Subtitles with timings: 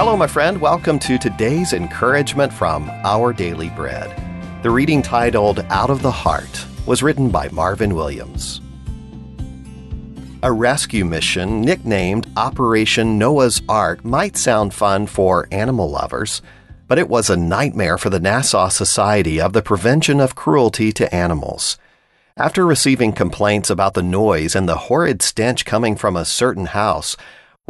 [0.00, 0.58] Hello, my friend.
[0.58, 4.10] Welcome to today's encouragement from Our Daily Bread.
[4.62, 8.62] The reading titled Out of the Heart was written by Marvin Williams.
[10.42, 16.40] A rescue mission nicknamed Operation Noah's Ark might sound fun for animal lovers,
[16.88, 21.14] but it was a nightmare for the Nassau Society of the Prevention of Cruelty to
[21.14, 21.76] Animals.
[22.38, 27.18] After receiving complaints about the noise and the horrid stench coming from a certain house,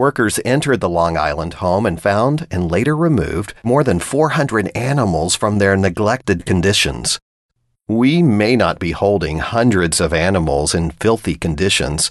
[0.00, 5.36] workers entered the Long Island home and found and later removed more than 400 animals
[5.36, 7.20] from their neglected conditions.
[7.86, 12.10] We may not be holding hundreds of animals in filthy conditions,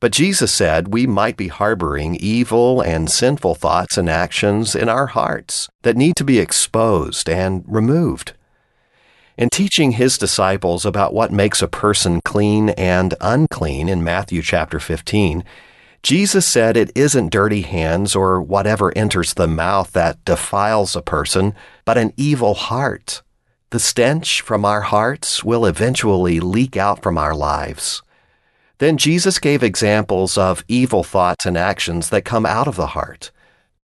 [0.00, 5.08] but Jesus said we might be harboring evil and sinful thoughts and actions in our
[5.08, 8.32] hearts that need to be exposed and removed.
[9.36, 14.80] In teaching his disciples about what makes a person clean and unclean in Matthew chapter
[14.80, 15.44] 15,
[16.02, 21.54] Jesus said it isn't dirty hands or whatever enters the mouth that defiles a person,
[21.84, 23.22] but an evil heart.
[23.70, 28.02] The stench from our hearts will eventually leak out from our lives.
[28.78, 33.30] Then Jesus gave examples of evil thoughts and actions that come out of the heart.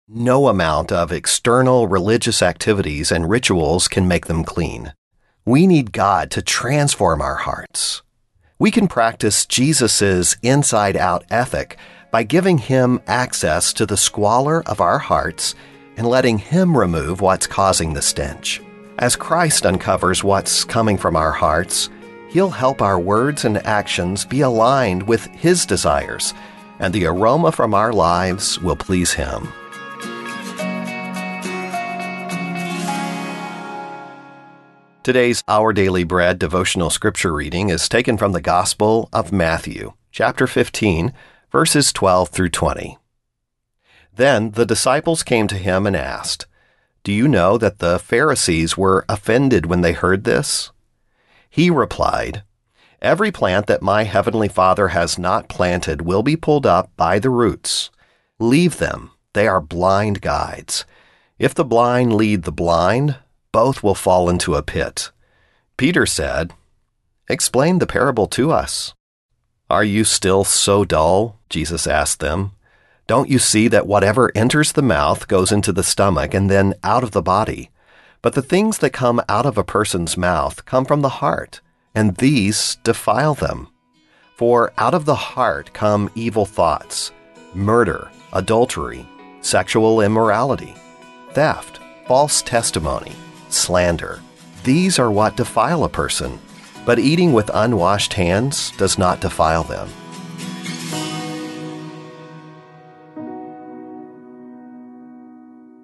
[0.07, 4.93] No amount of external religious activities and rituals can make them clean.
[5.45, 8.01] We need God to transform our hearts.
[8.59, 11.77] We can practice Jesus' inside out ethic
[12.11, 15.55] by giving Him access to the squalor of our hearts
[15.97, 18.61] and letting Him remove what's causing the stench.
[18.99, 21.89] As Christ uncovers what's coming from our hearts,
[22.29, 26.33] He'll help our words and actions be aligned with His desires,
[26.79, 29.47] and the aroma from our lives will please Him.
[35.03, 40.45] Today's Our Daily Bread devotional scripture reading is taken from the Gospel of Matthew, chapter
[40.45, 41.11] 15,
[41.51, 42.97] verses 12 through 20.
[44.15, 46.45] Then the disciples came to him and asked,
[47.03, 50.71] Do you know that the Pharisees were offended when they heard this?
[51.49, 52.43] He replied,
[53.01, 57.29] Every plant that my heavenly Father has not planted will be pulled up by the
[57.29, 57.89] roots.
[58.39, 60.85] Leave them, they are blind guides.
[61.37, 63.17] If the blind lead the blind,
[63.51, 65.11] both will fall into a pit.
[65.77, 66.53] Peter said,
[67.27, 68.93] Explain the parable to us.
[69.71, 71.39] Are you still so dull?
[71.49, 72.51] Jesus asked them.
[73.07, 77.05] Don't you see that whatever enters the mouth goes into the stomach and then out
[77.05, 77.69] of the body?
[78.21, 81.61] But the things that come out of a person's mouth come from the heart,
[81.95, 83.69] and these defile them.
[84.35, 87.13] For out of the heart come evil thoughts,
[87.53, 89.07] murder, adultery,
[89.39, 90.75] sexual immorality,
[91.31, 93.13] theft, false testimony,
[93.47, 94.19] slander.
[94.65, 96.39] These are what defile a person,
[96.85, 99.89] but eating with unwashed hands does not defile them.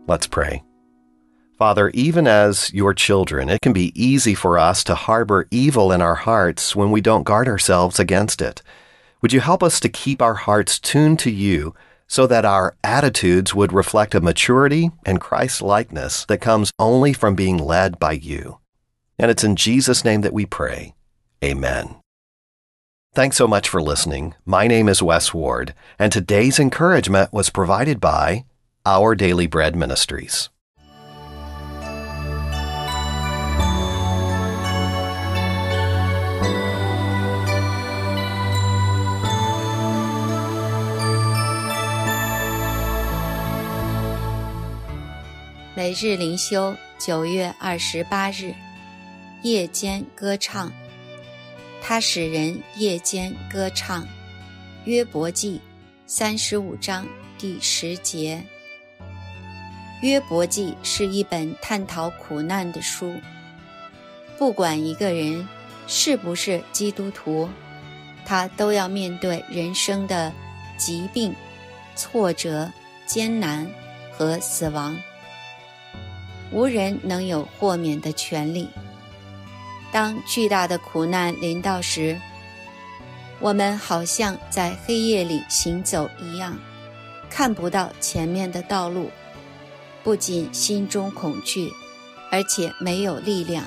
[0.07, 0.63] Let's pray.
[1.57, 6.01] Father, even as your children, it can be easy for us to harbor evil in
[6.01, 8.61] our hearts when we don't guard ourselves against it.
[9.21, 11.73] Would you help us to keep our hearts tuned to you
[12.07, 17.35] so that our attitudes would reflect a maturity and Christ likeness that comes only from
[17.35, 18.59] being led by you?
[19.18, 20.94] And it's in Jesus' name that we pray.
[21.44, 21.96] Amen.
[23.14, 24.34] Thanks so much for listening.
[24.46, 28.44] My name is Wes Ward, and today's encouragement was provided by
[28.86, 30.48] Our Daily Bread Ministries.
[45.74, 48.54] 每日灵修，九月二十八日，
[49.43, 50.71] 夜间歌唱。
[51.81, 54.05] 他使人夜间歌唱。
[54.85, 55.61] 约伯记
[56.07, 57.05] 三十五章
[57.37, 58.43] 第十节。
[60.01, 63.13] 约伯记是一本探讨苦难的书。
[64.39, 65.47] 不管一个人
[65.85, 67.47] 是不是基督徒，
[68.25, 70.33] 他都要面对人生的
[70.77, 71.33] 疾病、
[71.95, 72.71] 挫折、
[73.05, 73.69] 艰难
[74.11, 74.97] 和死亡。
[76.51, 78.67] 无人能有豁免的权利。
[79.91, 82.19] 当巨大的苦难临到时，
[83.39, 86.57] 我们好像在黑夜里行走一样，
[87.29, 89.09] 看不到前面的道路，
[90.03, 91.71] 不仅心中恐惧，
[92.31, 93.65] 而且没有力量。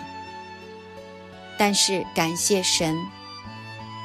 [1.59, 2.97] 但是感谢神，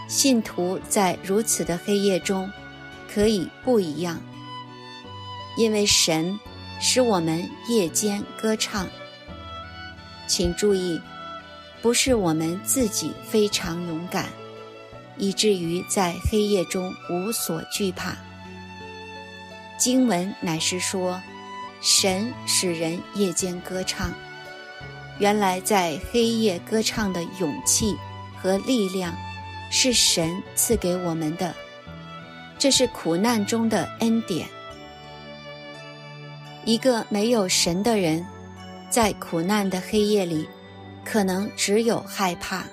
[0.08, 2.52] 信徒在如此的黑夜中
[3.14, 4.22] 可以不一样，
[5.58, 6.40] 因为神。
[6.78, 8.86] 使我们夜间歌唱。
[10.28, 11.00] 请注意，
[11.86, 14.26] 不是我们自己非常勇敢，
[15.18, 18.18] 以至于在黑夜中无所惧怕。
[19.78, 21.22] 经文乃是说，
[21.82, 24.12] 神使人夜间歌唱。
[25.20, 27.96] 原来在黑夜歌唱的勇气
[28.36, 29.14] 和力量，
[29.70, 31.54] 是神赐给我们的。
[32.58, 34.48] 这是苦难中的恩典。
[36.66, 38.26] 一个没有神的人，
[38.90, 40.50] 在苦难的黑夜里，
[41.06, 42.64] 可能只有害怕，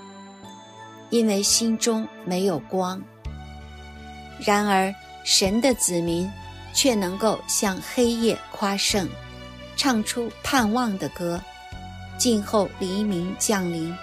[1.11, 3.01] 因为心中没有光。
[4.41, 4.93] 然而，
[5.23, 6.29] 神的子民
[6.73, 9.09] 却能够向黑夜夸胜，
[9.77, 11.41] 唱出盼望的歌。
[12.19, 13.95] 静候黎明降临，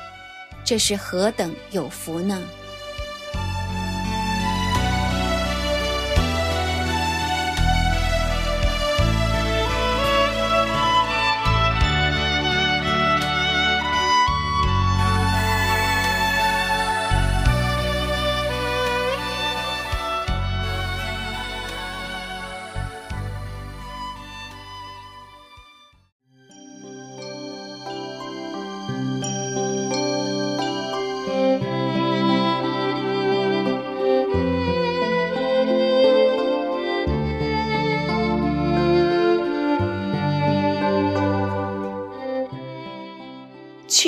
[0.63, 2.41] 这是何等有福呢？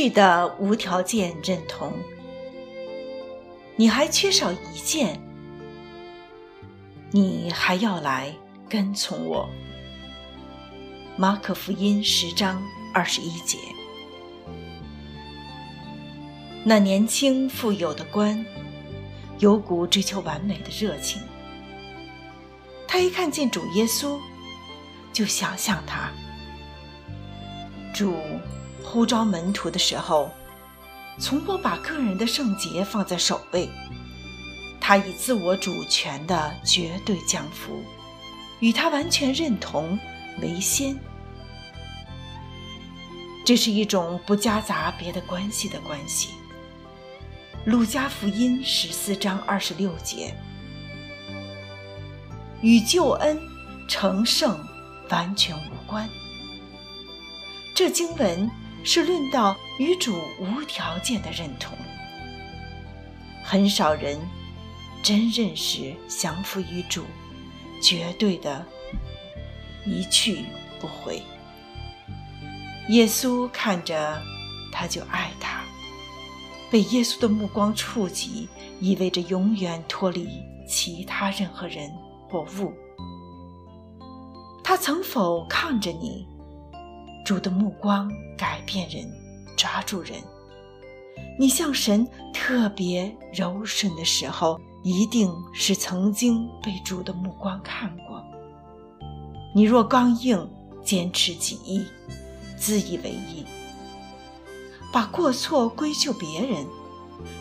[0.01, 1.94] 去的无条件认同，
[3.75, 5.21] 你还缺少一件，
[7.12, 8.36] 你还要来
[8.68, 9.48] 跟从我。
[11.15, 13.59] 马可福音十章二十一节。
[16.63, 18.44] 那年轻富有的官，
[19.38, 21.21] 有股追求完美的热情。
[22.88, 24.18] 他一看见主耶稣，
[25.13, 26.09] 就想象他，
[27.94, 28.15] 主。
[28.83, 30.31] 呼召门徒的时候，
[31.19, 33.69] 从不把个人的圣洁放在首位。
[34.80, 37.83] 他以自我主权的绝对降服，
[38.60, 39.98] 与他完全认同
[40.42, 40.98] 为先。
[43.45, 46.30] 这是一种不夹杂别的关系的关系。
[47.66, 50.36] 路加福音十四章二十六节，
[52.62, 53.39] 与救恩
[53.88, 54.60] 成圣
[55.10, 56.10] 完全无关。
[57.75, 58.50] 这经文。
[58.83, 61.78] 是论到与主无条件的认同，
[63.44, 64.19] 很少人
[65.04, 67.04] 真认识降服于主，
[67.81, 68.66] 绝对的
[69.86, 70.45] 一去
[70.80, 71.22] 不回。
[72.89, 74.22] 耶稣看着
[74.72, 75.62] 他就爱他，
[76.69, 78.50] 被耶稣的目光触及，
[78.80, 80.27] 意味着永远脱离
[80.68, 81.89] 其他任何人
[82.30, 82.74] 或物。
[84.63, 86.27] 他曾否看着你？
[87.31, 89.10] 主的目光改变人，
[89.56, 90.22] 抓住人。
[91.39, 98.22] 你向神特别柔顺的时候，一定是曾经被主的目光看过。
[99.56, 100.45] 你若刚硬，
[100.83, 101.86] 坚持己意，
[102.57, 103.45] 自以为意，
[104.92, 106.68] 把过错归咎别人，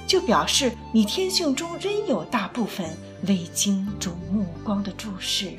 [0.06, 2.96] 就表示你天性中仍有大部分
[3.26, 5.50] 未经主目光的注视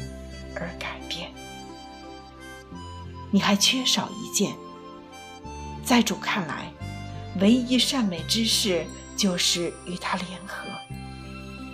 [0.55, 1.30] 而改变。
[3.31, 4.53] 你还缺少一件，
[5.83, 6.71] 在主看来，
[7.39, 8.85] 唯一善美之事
[9.15, 10.67] 就是与他联合，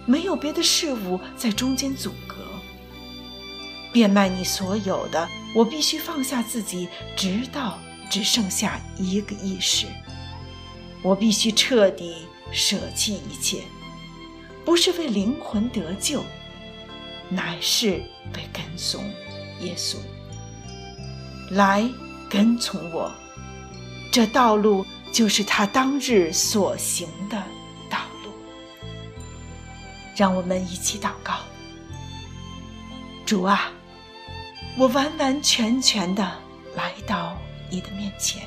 [0.06, 2.36] 没有别的事物在中间阻隔。
[3.91, 7.79] 变卖你所有的，我必须放下自己，直到
[8.10, 9.88] 只剩下一个意识。
[11.01, 13.63] 我必须彻底舍弃一切，
[14.63, 16.24] 不是为灵魂得救，
[17.29, 18.03] 乃是
[18.36, 19.00] 为跟随
[19.62, 19.96] 耶稣。
[21.50, 21.89] 来
[22.30, 23.12] 跟从我，
[24.12, 27.42] 这道路就是他当日所行的
[27.89, 28.32] 道路。
[30.16, 31.36] 让我们一起祷告：
[33.25, 33.72] 主啊，
[34.77, 36.24] 我完完全全的
[36.75, 37.38] 来到
[37.70, 38.44] 你的面前，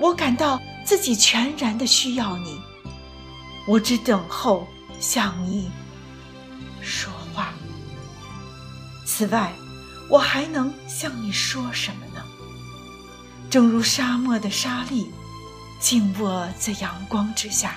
[0.00, 2.58] 我感到自己全然的需要你，
[3.66, 4.66] 我只等候
[4.98, 5.70] 向你
[6.80, 7.52] 说话。
[9.04, 9.52] 此外。
[10.08, 12.22] 我还能向你说什么呢？
[13.48, 15.10] 正如沙漠的沙粒，
[15.80, 17.76] 静卧在阳光之下，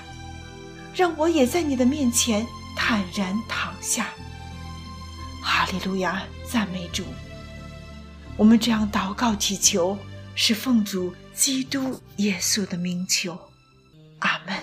[0.94, 4.08] 让我也在你的面前坦然躺下。
[5.42, 7.04] 哈利路亚，赞美主！
[8.38, 9.98] 我们这样祷告祈求，
[10.34, 13.38] 是奉主基督耶稣的名求。
[14.20, 14.56] 阿门。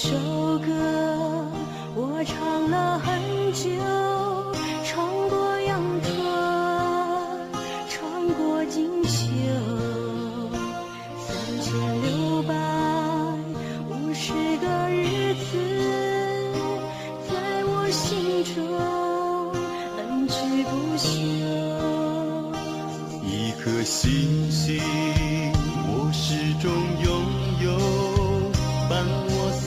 [0.00, 0.14] 首
[0.60, 0.70] 歌
[1.96, 3.20] 我唱了很
[3.52, 3.68] 久，
[4.84, 6.08] 穿过羊驼，
[7.88, 9.18] 穿过金秋，
[11.18, 12.54] 三千六百
[13.90, 15.50] 五十个日子，
[17.28, 18.54] 在我心中
[19.96, 20.38] 恩之
[20.70, 21.10] 不休。
[23.26, 24.80] 一颗星星，
[25.88, 26.70] 我始终
[27.02, 27.10] 拥
[27.64, 28.07] 有。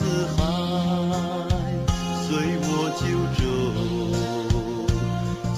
[0.02, 0.42] 四海，
[2.26, 2.28] 随
[2.64, 2.66] 我
[2.98, 3.02] 九
[3.38, 3.40] 州。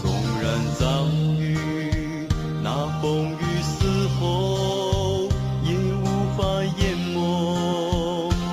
[0.02, 0.04] 纵
[0.42, 0.44] 然
[0.78, 0.82] 遭
[1.40, 1.42] 遇
[2.62, 2.66] 那
[3.00, 3.72] 风雨嘶
[4.20, 4.22] 吼，
[5.64, 6.04] 也无
[6.36, 6.38] 法
[6.78, 6.82] 淹
[7.14, 7.16] 没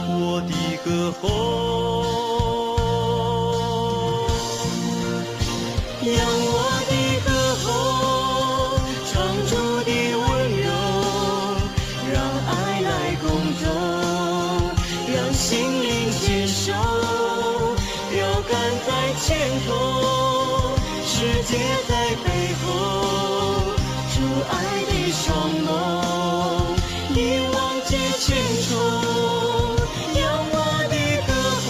[0.08, 0.16] 我
[0.48, 0.52] 的
[0.86, 0.88] 歌
[1.22, 1.24] 喉。
[21.52, 21.94] 世界在
[22.24, 22.28] 背
[22.64, 22.66] 后，
[24.14, 24.16] 主
[24.50, 24.56] 爱
[24.88, 25.28] 的双
[25.68, 25.68] 眸，
[27.14, 27.20] 一
[27.54, 27.56] 往
[27.86, 27.92] 皆
[28.22, 28.24] 千
[28.70, 28.72] 重。
[30.16, 30.18] 让
[30.48, 30.56] 我
[30.88, 30.96] 的
[31.28, 31.30] 歌
[31.66, 31.68] 喉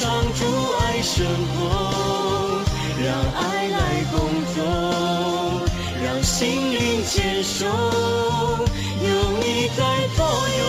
[0.32, 0.38] 出
[0.80, 1.12] 爱生
[1.52, 1.52] 活。
[3.04, 3.06] 让
[3.42, 3.78] 爱来
[4.10, 4.16] 共
[4.54, 4.58] 奏，
[6.02, 9.78] 让心灵牵手，有你在
[10.16, 10.18] 左
[10.56, 10.62] 右，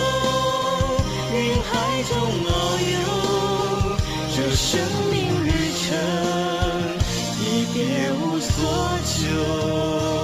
[1.32, 1.72] 云海
[2.10, 2.12] 中
[2.44, 2.50] 遨
[2.92, 3.00] 游，
[4.36, 4.68] 这生
[5.10, 5.14] 命
[7.84, 10.21] 别无所求。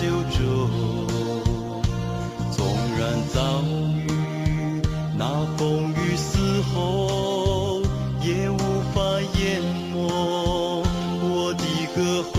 [0.00, 0.38] 九州。
[2.52, 2.58] 纵
[2.98, 3.00] 然
[3.32, 4.06] 遭遇
[5.16, 5.22] 那
[5.56, 7.80] 风雨嘶吼，
[8.22, 8.58] 也无
[8.94, 9.00] 法
[9.38, 9.62] 淹
[9.92, 9.96] 没
[11.22, 11.98] 我的歌
[12.32, 12.34] 喉。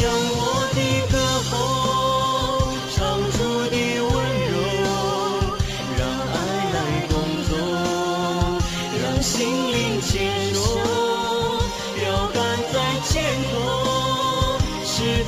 [0.00, 0.02] 让
[0.34, 0.40] 我
[0.74, 0.78] 的
[1.12, 1.14] 歌
[1.50, 1.52] 喉
[2.94, 2.96] 唱
[3.32, 3.36] 出
[3.70, 4.12] 的温
[4.50, 4.52] 柔，
[5.98, 6.00] 让
[6.32, 6.34] 爱
[6.72, 6.76] 来
[7.08, 7.12] 共
[7.48, 7.50] 奏，
[9.02, 9.30] 让心
[9.72, 10.10] 灵牵
[10.54, 10.58] 手，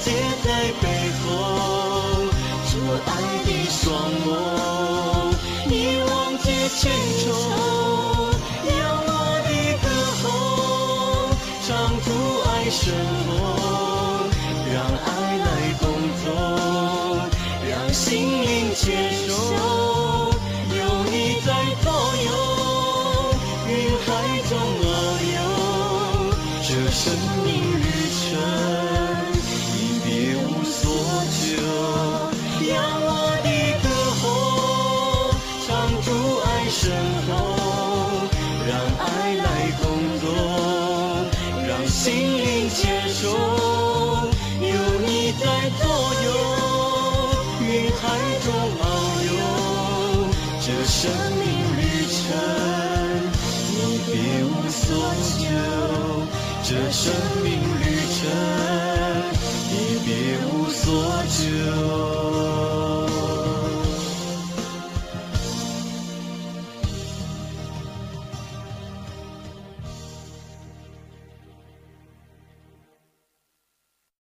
[0.05, 0.49] 世界在
[0.83, 0.87] 背
[1.25, 1.29] 后，
[2.69, 2.73] 做
[3.07, 3.09] 爱
[3.47, 3.83] 的双
[4.27, 4.29] 眸，
[5.71, 6.93] 一望皆千
[7.25, 7.54] 重。
[47.91, 48.03] 海
[48.45, 48.47] 中
[48.79, 48.83] 遨
[49.27, 49.33] 游，
[50.61, 51.01] 这生
[51.37, 51.43] 命
[51.77, 52.17] 旅程
[53.71, 53.77] 你
[54.07, 54.13] 别
[54.45, 54.83] 无所
[55.39, 55.43] 求。
[56.63, 57.03] 这生
[57.43, 57.83] 命旅
[58.15, 58.19] 程
[59.71, 59.73] 你
[60.05, 60.09] 别
[60.51, 60.83] 无所
[61.29, 62.74] 求。